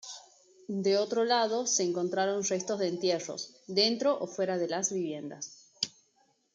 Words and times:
De 0.67 0.97
otro 0.97 1.25
lado, 1.25 1.67
se 1.67 1.83
encontraron 1.83 2.43
restos 2.43 2.79
de 2.79 2.87
entierros, 2.87 3.53
dentro 3.67 4.17
o 4.19 4.25
fuera 4.25 4.57
de 4.57 4.67
las 4.67 4.91
viviendas. 4.91 5.69